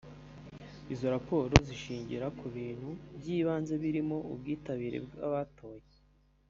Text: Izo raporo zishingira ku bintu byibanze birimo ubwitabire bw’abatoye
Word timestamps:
Izo 0.93 1.07
raporo 1.15 1.55
zishingira 1.67 2.25
ku 2.39 2.45
bintu 2.55 2.89
byibanze 3.19 3.73
birimo 3.83 4.17
ubwitabire 4.33 4.97
bw’abatoye 5.05 5.87